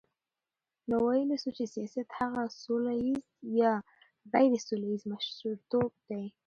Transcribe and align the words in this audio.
نو 0.89 0.95
ویلای 1.07 1.39
سو 1.43 1.49
چی 1.57 1.65
سیاست 1.73 2.07
هغه 2.19 2.43
سوله 2.63 2.93
ییز 3.05 3.25
یا 3.59 3.73
غیري 4.33 4.59
سوله 4.67 4.85
ییز 4.91 5.01
مشرتوب 5.11 5.91
دی، 6.07 6.23